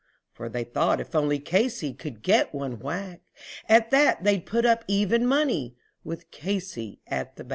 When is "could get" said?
1.93-2.51